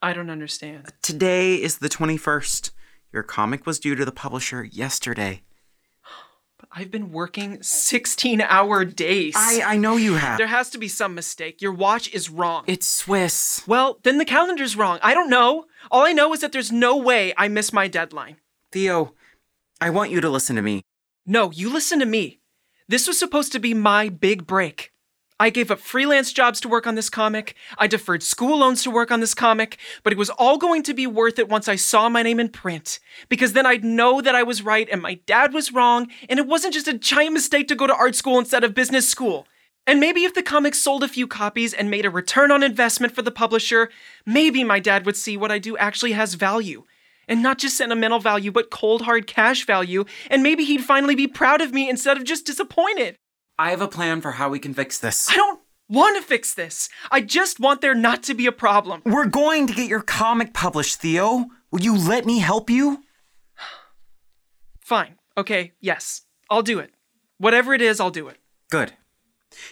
I 0.00 0.14
don't 0.14 0.30
understand. 0.30 0.90
Today 1.02 1.56
is 1.56 1.76
the 1.76 1.90
21st. 1.90 2.70
Your 3.12 3.22
comic 3.22 3.66
was 3.66 3.78
due 3.78 3.96
to 3.96 4.06
the 4.06 4.12
publisher 4.12 4.64
yesterday. 4.64 5.42
I've 6.72 6.90
been 6.90 7.10
working 7.10 7.60
16 7.62 8.40
hour 8.40 8.84
days. 8.84 9.34
I, 9.36 9.62
I 9.64 9.76
know 9.76 9.96
you 9.96 10.14
have. 10.14 10.38
There 10.38 10.46
has 10.46 10.70
to 10.70 10.78
be 10.78 10.86
some 10.86 11.16
mistake. 11.16 11.60
Your 11.60 11.72
watch 11.72 12.12
is 12.14 12.30
wrong. 12.30 12.62
It's 12.68 12.86
Swiss. 12.86 13.62
well, 13.66 13.98
then 14.04 14.18
the 14.18 14.24
calendar's 14.24 14.76
wrong. 14.76 15.00
I 15.02 15.12
don't 15.12 15.28
know. 15.28 15.64
All 15.90 16.06
I 16.06 16.12
know 16.12 16.32
is 16.32 16.40
that 16.40 16.52
there's 16.52 16.70
no 16.70 16.96
way 16.96 17.34
I 17.36 17.48
miss 17.48 17.72
my 17.72 17.88
deadline. 17.88 18.36
Theo, 18.70 19.14
I 19.80 19.90
want 19.90 20.12
you 20.12 20.20
to 20.20 20.30
listen 20.30 20.54
to 20.56 20.62
me. 20.62 20.82
No, 21.26 21.50
you 21.50 21.72
listen 21.72 21.98
to 21.98 22.06
me. 22.06 22.40
This 22.86 23.08
was 23.08 23.18
supposed 23.18 23.50
to 23.52 23.58
be 23.58 23.74
my 23.74 24.08
big 24.08 24.46
break. 24.46 24.92
I 25.40 25.48
gave 25.48 25.70
up 25.70 25.78
freelance 25.78 26.34
jobs 26.34 26.60
to 26.60 26.68
work 26.68 26.86
on 26.86 26.96
this 26.96 27.08
comic. 27.08 27.54
I 27.78 27.86
deferred 27.86 28.22
school 28.22 28.58
loans 28.58 28.82
to 28.82 28.90
work 28.90 29.10
on 29.10 29.20
this 29.20 29.32
comic, 29.32 29.78
but 30.02 30.12
it 30.12 30.18
was 30.18 30.28
all 30.28 30.58
going 30.58 30.82
to 30.82 30.92
be 30.92 31.06
worth 31.06 31.38
it 31.38 31.48
once 31.48 31.66
I 31.66 31.76
saw 31.76 32.10
my 32.10 32.22
name 32.22 32.38
in 32.38 32.50
print. 32.50 33.00
Because 33.30 33.54
then 33.54 33.64
I'd 33.64 33.82
know 33.82 34.20
that 34.20 34.34
I 34.34 34.42
was 34.42 34.60
right 34.60 34.86
and 34.92 35.00
my 35.00 35.14
dad 35.24 35.54
was 35.54 35.72
wrong, 35.72 36.08
and 36.28 36.38
it 36.38 36.46
wasn't 36.46 36.74
just 36.74 36.88
a 36.88 36.92
giant 36.92 37.32
mistake 37.32 37.68
to 37.68 37.74
go 37.74 37.86
to 37.86 37.94
art 37.94 38.14
school 38.16 38.38
instead 38.38 38.64
of 38.64 38.74
business 38.74 39.08
school. 39.08 39.46
And 39.86 39.98
maybe 39.98 40.24
if 40.24 40.34
the 40.34 40.42
comic 40.42 40.74
sold 40.74 41.02
a 41.02 41.08
few 41.08 41.26
copies 41.26 41.72
and 41.72 41.88
made 41.88 42.04
a 42.04 42.10
return 42.10 42.50
on 42.50 42.62
investment 42.62 43.14
for 43.14 43.22
the 43.22 43.30
publisher, 43.30 43.88
maybe 44.26 44.62
my 44.62 44.78
dad 44.78 45.06
would 45.06 45.16
see 45.16 45.38
what 45.38 45.50
I 45.50 45.58
do 45.58 45.74
actually 45.78 46.12
has 46.12 46.34
value. 46.34 46.84
And 47.26 47.42
not 47.42 47.56
just 47.56 47.78
sentimental 47.78 48.18
value, 48.18 48.52
but 48.52 48.70
cold 48.70 49.02
hard 49.02 49.26
cash 49.26 49.64
value, 49.64 50.04
and 50.28 50.42
maybe 50.42 50.64
he'd 50.64 50.84
finally 50.84 51.14
be 51.14 51.26
proud 51.26 51.62
of 51.62 51.72
me 51.72 51.88
instead 51.88 52.18
of 52.18 52.24
just 52.24 52.44
disappointed. 52.44 53.16
I 53.60 53.72
have 53.72 53.82
a 53.82 53.88
plan 53.88 54.22
for 54.22 54.32
how 54.32 54.48
we 54.48 54.58
can 54.58 54.72
fix 54.72 54.98
this. 54.98 55.28
I 55.28 55.34
don't 55.34 55.60
want 55.86 56.16
to 56.16 56.22
fix 56.22 56.54
this. 56.54 56.88
I 57.10 57.20
just 57.20 57.60
want 57.60 57.82
there 57.82 57.94
not 57.94 58.22
to 58.22 58.32
be 58.32 58.46
a 58.46 58.52
problem. 58.52 59.02
We're 59.04 59.26
going 59.26 59.66
to 59.66 59.74
get 59.74 59.86
your 59.86 60.00
comic 60.00 60.54
published, 60.54 61.02
Theo. 61.02 61.44
Will 61.70 61.82
you 61.82 61.94
let 61.94 62.24
me 62.24 62.38
help 62.38 62.70
you? 62.70 63.04
Fine. 64.80 65.16
Okay, 65.36 65.74
yes. 65.78 66.22
I'll 66.48 66.62
do 66.62 66.78
it. 66.78 66.94
Whatever 67.36 67.74
it 67.74 67.82
is, 67.82 68.00
I'll 68.00 68.10
do 68.10 68.28
it. 68.28 68.38
Good. 68.70 68.94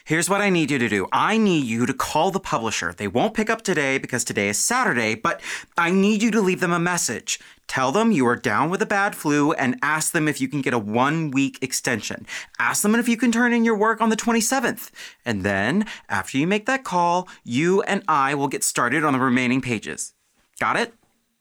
Here's 0.04 0.28
what 0.28 0.40
I 0.40 0.50
need 0.50 0.70
you 0.70 0.78
to 0.78 0.88
do. 0.88 1.06
I 1.12 1.38
need 1.38 1.66
you 1.66 1.86
to 1.86 1.94
call 1.94 2.30
the 2.30 2.40
publisher. 2.40 2.92
They 2.92 3.08
won't 3.08 3.34
pick 3.34 3.48
up 3.48 3.62
today 3.62 3.98
because 3.98 4.24
today 4.24 4.48
is 4.48 4.58
Saturday, 4.58 5.14
but 5.14 5.40
I 5.76 5.90
need 5.90 6.22
you 6.22 6.30
to 6.32 6.40
leave 6.40 6.60
them 6.60 6.72
a 6.72 6.78
message. 6.78 7.38
Tell 7.66 7.92
them 7.92 8.10
you 8.10 8.26
are 8.26 8.36
down 8.36 8.70
with 8.70 8.80
a 8.80 8.86
bad 8.86 9.14
flu 9.14 9.52
and 9.52 9.78
ask 9.82 10.12
them 10.12 10.26
if 10.26 10.40
you 10.40 10.48
can 10.48 10.62
get 10.62 10.72
a 10.72 10.78
one 10.78 11.30
week 11.30 11.58
extension. 11.62 12.26
Ask 12.58 12.82
them 12.82 12.94
if 12.94 13.08
you 13.08 13.16
can 13.16 13.30
turn 13.30 13.52
in 13.52 13.64
your 13.64 13.76
work 13.76 14.00
on 14.00 14.08
the 14.08 14.16
27th. 14.16 14.90
And 15.24 15.42
then, 15.42 15.84
after 16.08 16.38
you 16.38 16.46
make 16.46 16.66
that 16.66 16.84
call, 16.84 17.28
you 17.44 17.82
and 17.82 18.02
I 18.08 18.34
will 18.34 18.48
get 18.48 18.64
started 18.64 19.04
on 19.04 19.12
the 19.12 19.20
remaining 19.20 19.60
pages. 19.60 20.14
Got 20.58 20.76
it? 20.76 20.94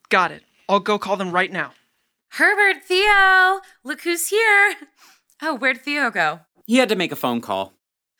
Got 0.09 0.31
it. 0.31 0.43
I'll 0.69 0.81
go 0.81 0.99
call 0.99 1.15
them 1.15 1.31
right 1.31 1.51
now. 1.51 1.71
Herbert, 2.31 2.83
Theo, 2.83 3.61
look 3.83 4.01
who's 4.01 4.27
here. 4.27 4.75
Oh, 5.41 5.55
where'd 5.55 5.81
Theo 5.81 6.11
go? 6.11 6.41
He 6.65 6.77
had 6.77 6.89
to 6.89 6.95
make 6.95 7.13
a 7.13 7.15
phone 7.15 7.39
call. 7.39 7.76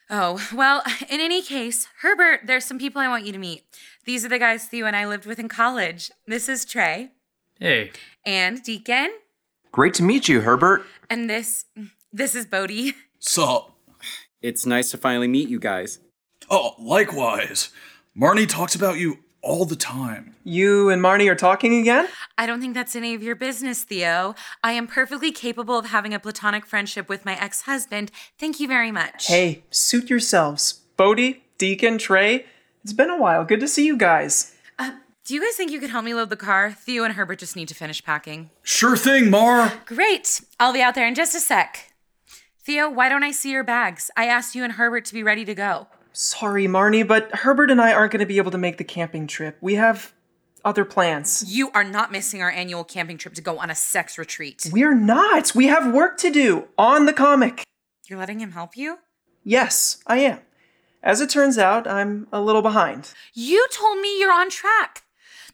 Oh, 0.10 0.46
well, 0.54 0.84
in 1.10 1.20
any 1.20 1.42
case, 1.42 1.88
Herbert, 2.02 2.42
there's 2.46 2.66
some 2.66 2.80
people 2.80 3.02
I 3.02 3.08
want 3.08 3.26
you 3.26 3.32
to 3.34 3.38
meet. 3.40 3.64
These 4.06 4.24
are 4.26 4.30
the 4.30 4.40
guys 4.40 4.66
Theo 4.66 4.86
and 4.86 4.96
I 4.96 5.06
lived 5.06 5.26
with 5.26 5.40
in 5.40 5.50
college. 5.50 6.12
This 6.26 6.48
is 6.48 6.66
Trey 6.66 7.12
Hey. 7.60 7.92
and 8.26 8.62
Deacon, 8.64 9.10
Great 9.72 9.94
to 9.96 10.04
meet 10.04 10.28
you, 10.28 10.42
Herbert. 10.42 10.86
and 11.10 11.30
this 11.30 11.66
this 12.14 12.36
is 12.36 12.46
Bodie. 12.46 12.94
So, 13.20 13.74
It's 14.44 14.66
nice 14.68 14.92
to 14.92 14.98
finally 14.98 15.28
meet 15.28 15.50
you 15.50 15.60
guys. 15.60 16.00
oh, 16.52 16.76
likewise. 16.80 17.70
Marnie 18.16 18.48
talks 18.48 18.76
about 18.76 18.98
you 19.00 19.18
all 19.48 19.66
the 19.66 19.76
time. 19.76 20.36
You 20.44 20.90
and 20.90 21.02
Marnie 21.02 21.32
are 21.32 21.36
talking 21.36 21.80
again? 21.80 22.08
I 22.38 22.46
don't 22.46 22.60
think 22.60 22.74
that's 22.74 22.96
any 22.96 23.16
of 23.16 23.24
your 23.24 23.36
business, 23.36 23.84
Theo. 23.84 24.36
I 24.64 24.74
am 24.74 24.88
perfectly 24.88 25.32
capable 25.32 25.78
of 25.78 25.86
having 25.86 26.14
a 26.14 26.20
platonic 26.20 26.66
friendship 26.66 27.08
with 27.08 27.26
my 27.26 27.42
ex 27.42 27.62
husband. 27.62 28.12
Thank 28.38 28.60
you 28.60 28.68
very 28.68 28.92
much. 28.92 29.28
Hey, 29.28 29.64
suit 29.72 30.10
yourselves. 30.10 30.82
Bodie, 30.98 31.44
Deacon, 31.58 31.98
Trey, 31.98 32.46
it's 32.84 32.94
been 32.94 33.10
a 33.10 33.18
while. 33.18 33.46
Good 33.46 33.62
to 33.62 33.68
see 33.68 33.86
you 33.86 33.98
guys. 33.98 34.56
Uh, 34.78 34.92
do 35.26 35.34
you 35.34 35.42
guys 35.42 35.56
think 35.56 35.72
you 35.72 35.80
could 35.80 35.90
help 35.90 36.06
me 36.06 36.14
load 36.14 36.30
the 36.30 36.36
car? 36.36 36.72
Theo 36.72 37.04
and 37.04 37.14
Herbert 37.14 37.40
just 37.40 37.56
need 37.56 37.68
to 37.70 37.76
finish 37.76 38.04
packing. 38.04 38.50
Sure 38.64 38.98
thing, 38.98 39.30
Mar. 39.30 39.74
Great. 39.86 40.42
I'll 40.60 40.74
be 40.74 40.82
out 40.82 40.96
there 40.96 41.08
in 41.08 41.16
just 41.16 41.36
a 41.36 41.40
sec. 41.40 41.94
Theo, 42.60 42.90
why 42.90 43.08
don't 43.08 43.24
I 43.24 43.32
see 43.32 43.52
your 43.52 43.64
bags? 43.64 44.12
I 44.18 44.26
asked 44.26 44.56
you 44.56 44.64
and 44.64 44.74
Herbert 44.74 45.06
to 45.06 45.14
be 45.14 45.24
ready 45.24 45.46
to 45.46 45.56
go. 45.56 45.88
Sorry, 46.20 46.66
Marnie, 46.66 47.08
but 47.08 47.30
Herbert 47.32 47.70
and 47.70 47.80
I 47.80 47.94
aren't 47.94 48.12
going 48.12 48.22
to 48.22 48.26
be 48.26 48.38
able 48.38 48.50
to 48.50 48.58
make 48.58 48.78
the 48.78 48.84
camping 48.84 49.28
trip. 49.28 49.56
We 49.62 49.76
have 49.76 50.16
other 50.66 50.84
plans. 50.84 51.44
You 51.46 51.70
are 51.76 51.84
not 51.84 52.12
missing 52.12 52.42
our 52.42 52.50
annual 52.50 52.84
camping 52.84 53.20
trip 53.20 53.36
to 53.36 53.42
go 53.42 53.60
on 53.60 53.70
a 53.70 53.76
sex 53.76 54.18
retreat. 54.18 54.68
We're 54.72 54.96
not. 54.96 55.54
We 55.54 55.68
have 55.68 55.94
work 55.94 56.18
to 56.18 56.32
do 56.32 56.70
on 56.76 57.06
the 57.06 57.14
comic. 57.14 57.62
You're 58.08 58.18
letting 58.18 58.40
him 58.40 58.54
help 58.54 58.76
you? 58.76 58.98
Yes, 59.44 60.02
I 60.08 60.18
am. 60.18 60.40
As 61.04 61.22
it 61.22 61.30
turns 61.30 61.60
out, 61.60 61.86
I'm 61.86 62.28
a 62.34 62.42
little 62.42 62.64
behind. 62.64 63.14
You 63.36 63.68
told 63.72 64.00
me 64.00 64.20
you're 64.20 64.34
on 64.34 64.50
track. 64.50 65.04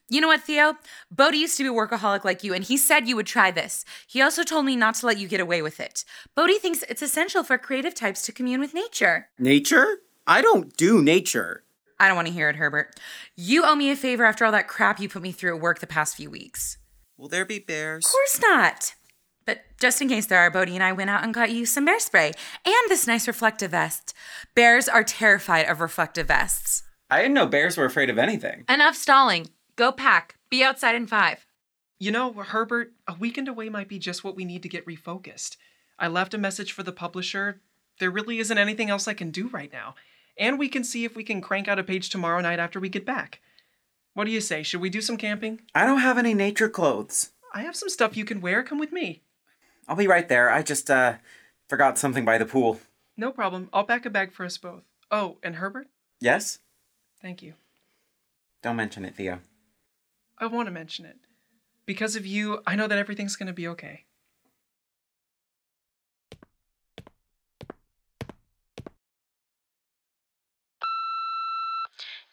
You 0.08 0.22
know 0.22 0.30
what, 0.30 0.44
Theo? 0.44 0.76
Bodie 1.12 1.40
used 1.40 1.58
to 1.58 1.64
be 1.64 1.70
a 1.70 1.74
workaholic 1.74 2.24
like 2.24 2.42
you, 2.42 2.54
and 2.54 2.64
he 2.64 2.78
said 2.78 3.10
you 3.10 3.18
would 3.18 3.28
try 3.28 3.52
this. 3.52 3.84
He 4.08 4.22
also 4.22 4.44
told 4.44 4.66
me 4.66 4.78
not 4.78 4.96
to 4.96 5.08
let 5.08 5.18
you 5.18 5.28
get 5.28 5.42
away 5.42 5.62
with 5.62 5.82
it. 5.82 6.06
Bodie 6.36 6.58
thinks 6.58 6.84
it's 6.84 7.02
essential 7.02 7.44
for 7.44 7.58
creative 7.58 7.94
types 7.94 8.22
to 8.22 8.32
commune 8.32 8.62
with 8.62 8.74
nature. 8.74 9.28
Nature? 9.38 9.98
I 10.26 10.42
don't 10.42 10.76
do 10.78 11.04
nature. 11.04 11.64
I 12.00 12.08
don't 12.08 12.16
want 12.16 12.28
to 12.28 12.34
hear 12.34 12.50
it, 12.50 12.56
Herbert. 12.56 12.98
You 13.36 13.66
owe 13.66 13.76
me 13.76 13.92
a 13.92 13.96
favor 13.96 14.24
after 14.24 14.46
all 14.46 14.52
that 14.54 14.68
crap 14.68 15.00
you 15.00 15.10
put 15.10 15.22
me 15.22 15.32
through 15.32 15.56
at 15.56 15.62
work 15.62 15.80
the 15.80 15.88
past 15.88 16.16
few 16.16 16.30
weeks. 16.30 16.78
Will 17.18 17.28
there 17.28 17.46
be 17.46 17.60
bears? 17.60 18.06
Of 18.06 18.12
course 18.12 18.40
not. 18.42 18.96
But 19.46 19.64
just 19.80 20.02
in 20.02 20.08
case 20.08 20.26
there 20.26 20.40
are, 20.40 20.50
Bodie 20.50 20.76
and 20.76 20.84
I 20.84 20.94
went 20.94 21.10
out 21.10 21.24
and 21.24 21.34
got 21.34 21.52
you 21.52 21.66
some 21.66 21.84
bear 21.84 22.00
spray 22.00 22.32
and 22.66 22.90
this 22.90 23.06
nice 23.06 23.28
reflective 23.28 23.72
vest. 23.72 24.14
Bears 24.56 24.88
are 24.88 25.04
terrified 25.04 25.66
of 25.68 25.82
reflective 25.82 26.28
vests. 26.28 26.84
I 27.10 27.22
didn't 27.22 27.34
know 27.34 27.46
bears 27.46 27.76
were 27.76 27.86
afraid 27.86 28.10
of 28.10 28.18
anything. 28.18 28.64
Enough 28.70 28.96
stalling. 28.96 29.50
Go 29.76 29.92
pack. 29.92 30.36
Be 30.50 30.64
outside 30.64 30.96
in 30.96 31.06
five. 31.06 31.46
You 32.00 32.12
know, 32.12 32.32
Herbert, 32.32 32.94
a 33.08 33.16
weekend 33.20 33.50
away 33.50 33.68
might 33.68 33.90
be 33.90 34.00
just 34.00 34.24
what 34.24 34.36
we 34.36 34.46
need 34.46 34.64
to 34.64 34.70
get 34.70 34.86
refocused. 34.86 35.58
I 36.00 36.08
left 36.08 36.34
a 36.34 36.38
message 36.38 36.72
for 36.72 36.84
the 36.84 36.92
publisher. 36.94 37.62
There 38.00 38.10
really 38.10 38.40
isn't 38.40 38.58
anything 38.58 38.90
else 38.90 39.08
I 39.08 39.14
can 39.14 39.32
do 39.32 39.50
right 39.50 39.72
now. 39.72 39.96
And 40.38 40.58
we 40.58 40.70
can 40.70 40.84
see 40.84 41.06
if 41.06 41.16
we 41.16 41.24
can 41.24 41.42
crank 41.42 41.68
out 41.68 41.80
a 41.80 41.84
page 41.84 42.10
tomorrow 42.10 42.42
night 42.42 42.60
after 42.60 42.80
we 42.80 42.90
get 42.90 43.06
back. 43.06 43.42
What 44.14 44.26
do 44.26 44.32
you 44.32 44.42
say? 44.42 44.64
Should 44.64 44.82
we 44.82 44.90
do 44.90 45.02
some 45.02 45.18
camping? 45.18 45.62
I 45.74 45.86
don't 45.86 46.00
have 46.00 46.18
any 46.18 46.34
nature 46.34 46.70
clothes. 46.70 47.32
I 47.54 47.62
have 47.64 47.76
some 47.76 47.90
stuff 47.90 48.18
you 48.18 48.26
can 48.26 48.42
wear. 48.42 48.64
Come 48.64 48.80
with 48.80 48.92
me. 48.92 49.22
I'll 49.88 49.96
be 49.96 50.08
right 50.08 50.28
there. 50.28 50.50
I 50.50 50.64
just, 50.64 50.90
uh, 50.90 51.16
forgot 51.68 51.98
something 51.98 52.26
by 52.26 52.38
the 52.38 52.46
pool. 52.46 52.80
No 53.18 53.32
problem. 53.32 53.70
I'll 53.74 53.84
pack 53.84 54.06
a 54.06 54.10
bag 54.10 54.32
for 54.34 54.46
us 54.46 54.58
both. 54.58 54.84
Oh, 55.12 55.38
and 55.44 55.56
Herbert? 55.56 55.88
Yes? 56.20 56.60
Thank 57.22 57.42
you. 57.42 57.54
Don't 58.62 58.76
mention 58.76 59.06
it, 59.06 59.16
Theo. 59.16 59.40
I 60.40 60.48
want 60.48 60.68
to 60.68 60.72
mention 60.72 61.06
it. 61.06 61.18
Because 61.86 62.16
of 62.16 62.26
you, 62.26 62.62
I 62.66 62.76
know 62.76 62.88
that 62.88 62.98
everything's 62.98 63.36
going 63.36 63.48
to 63.48 63.54
be 63.54 63.68
okay. 63.68 64.06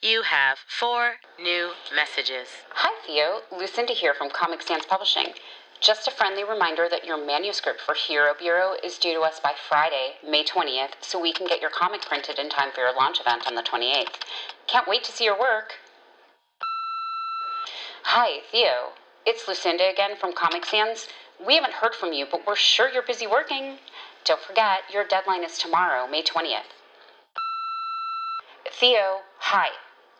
You 0.03 0.23
have 0.23 0.57
four 0.67 1.17
new 1.39 1.73
messages. 1.95 2.49
Hi, 2.71 2.99
Theo. 3.07 3.43
Lucinda 3.53 3.93
here 3.93 4.15
from 4.15 4.31
Comic 4.31 4.63
Sans 4.63 4.87
Publishing. 4.87 5.35
Just 5.79 6.09
a 6.09 6.11
friendly 6.11 6.43
reminder 6.43 6.89
that 6.91 7.05
your 7.05 7.23
manuscript 7.23 7.83
for 7.83 7.95
Hero 7.95 8.33
Bureau 8.33 8.77
is 8.83 8.97
due 8.97 9.13
to 9.13 9.21
us 9.21 9.41
by 9.41 9.53
Friday, 9.69 10.15
May 10.27 10.43
20th, 10.43 10.93
so 11.03 11.21
we 11.21 11.35
can 11.35 11.47
get 11.47 11.61
your 11.61 11.69
comic 11.69 12.01
printed 12.01 12.39
in 12.39 12.49
time 12.49 12.71
for 12.75 12.81
your 12.81 12.95
launch 12.95 13.21
event 13.21 13.47
on 13.47 13.57
the 13.57 13.63
28th. 13.63 14.17
Can't 14.67 14.89
wait 14.89 15.05
to 15.05 15.13
see 15.13 15.25
your 15.25 15.39
work. 15.39 15.75
Hi, 18.05 18.41
Theo. 18.51 18.95
It's 19.27 19.47
Lucinda 19.47 19.91
again 19.91 20.17
from 20.17 20.33
Comic 20.33 20.65
Sans. 20.65 21.09
We 21.47 21.57
haven't 21.57 21.75
heard 21.75 21.95
from 21.95 22.15
you, 22.15 22.25
but 22.31 22.47
we're 22.47 22.57
sure 22.57 22.89
you're 22.89 23.03
busy 23.03 23.27
working. 23.27 23.77
Don't 24.25 24.41
forget, 24.41 24.81
your 24.91 25.05
deadline 25.05 25.45
is 25.45 25.59
tomorrow, 25.59 26.07
May 26.07 26.23
20th. 26.23 26.73
Theo, 28.73 29.19
hi. 29.41 29.69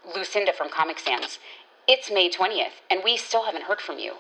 Lucinda 0.07 0.53
from 0.53 0.71
Comic 0.71 0.99
Sans. 0.99 1.39
It's 1.87 2.11
May 2.11 2.31
20th, 2.31 2.81
and 2.91 3.03
we 3.05 3.17
still 3.17 3.45
haven't 3.45 3.65
heard 3.65 3.81
from 3.81 3.99
you. 3.99 4.15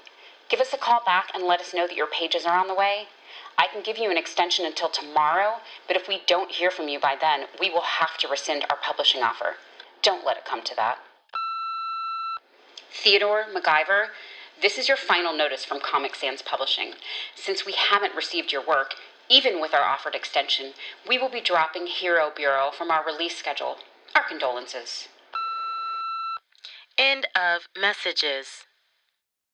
Give 0.49 0.61
us 0.61 0.73
a 0.73 0.79
call 0.79 1.03
back 1.05 1.31
and 1.35 1.45
let 1.45 1.61
us 1.61 1.73
know 1.73 1.87
that 1.87 1.97
your 1.97 2.07
pages 2.07 2.45
are 2.45 2.59
on 2.59 2.69
the 2.69 2.75
way. 2.75 3.07
I 3.57 3.66
can 3.66 3.83
give 3.83 3.99
you 3.99 4.11
an 4.11 4.16
extension 4.16 4.66
until 4.66 4.88
tomorrow, 4.88 5.57
but 5.87 5.97
if 5.97 6.09
we 6.09 6.23
don't 6.27 6.51
hear 6.51 6.71
from 6.71 6.88
you 6.88 6.99
by 7.01 7.16
then, 7.21 7.47
we 7.61 7.71
will 7.71 7.83
have 7.83 8.19
to 8.19 8.29
rescind 8.29 8.64
our 8.69 8.77
publishing 8.77 9.23
offer. 9.23 9.57
Don't 10.03 10.25
let 10.25 10.37
it 10.37 10.45
come 10.45 10.62
to 10.62 10.77
that. 10.77 10.99
Theodore 12.93 13.45
MacGyver, 13.55 14.09
this 14.61 14.77
is 14.77 14.88
your 14.88 14.97
final 14.97 15.37
notice 15.37 15.64
from 15.64 15.81
Comic 15.81 16.14
Sans 16.14 16.43
Publishing. 16.43 16.93
Since 17.35 17.64
we 17.64 17.73
haven't 17.73 18.14
received 18.14 18.53
your 18.53 18.66
work, 18.66 18.95
even 19.29 19.61
with 19.61 19.73
our 19.73 19.83
offered 19.85 20.14
extension, 20.14 20.73
we 21.09 21.16
will 21.16 21.31
be 21.31 21.40
dropping 21.40 21.87
Hero 21.87 22.31
Bureau 22.35 22.71
from 22.71 22.90
our 22.90 23.05
release 23.05 23.37
schedule. 23.37 23.77
Our 24.14 24.25
condolences. 24.29 25.09
End 27.01 27.27
of 27.35 27.67
messages. 27.81 28.67